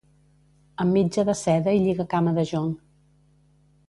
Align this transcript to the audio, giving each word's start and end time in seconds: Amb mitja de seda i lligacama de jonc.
Amb 0.85 0.95
mitja 0.99 1.25
de 1.27 1.35
seda 1.41 1.75
i 1.79 1.83
lligacama 1.83 2.33
de 2.39 2.47
jonc. 2.53 2.81